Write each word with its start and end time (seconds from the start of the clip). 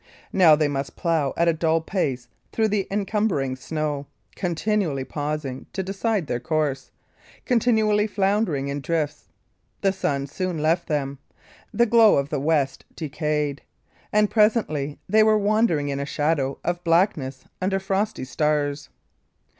Now 0.33 0.55
they 0.55 0.67
must 0.67 0.95
plough 0.95 1.31
at 1.37 1.47
a 1.47 1.53
dull 1.53 1.79
pace 1.79 2.27
through 2.51 2.69
the 2.69 2.87
encumbering 2.89 3.55
snow, 3.55 4.07
continually 4.35 5.03
pausing 5.03 5.67
to 5.73 5.83
decide 5.83 6.25
their 6.25 6.39
course, 6.39 6.89
continually 7.45 8.07
floundering 8.07 8.67
in 8.67 8.81
drifts. 8.81 9.25
The 9.81 9.91
sun 9.93 10.25
soon 10.25 10.57
left 10.57 10.87
them; 10.87 11.19
the 11.71 11.85
glow 11.85 12.15
of 12.17 12.29
the 12.29 12.39
west 12.39 12.83
decayed; 12.95 13.61
and 14.11 14.27
presently 14.31 14.97
they 15.07 15.21
were 15.21 15.37
wandering 15.37 15.89
in 15.89 15.99
a 15.99 16.05
shadow 16.07 16.57
of 16.63 16.83
blackness, 16.83 17.45
under 17.61 17.77
frosty 17.79 18.23
stars. 18.25 18.89